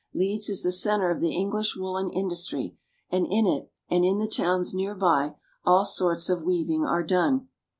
Leeds 0.15 0.49
is 0.49 0.63
the 0.63 0.71
center 0.71 1.11
of 1.11 1.21
the 1.21 1.29
English 1.31 1.75
woolen 1.75 2.09
indus 2.09 2.47
{try, 2.49 2.73
and 3.11 3.27
in 3.27 3.45
it 3.45 3.71
and 3.87 4.03
in 4.03 4.17
the 4.17 4.25
towns 4.27 4.73
near 4.73 4.95
by 4.95 5.35
all 5.63 5.85
sorts 5.85 6.27
of 6.27 6.41
weaving" 6.41 6.83
are 6.83 7.03
done. 7.03 7.49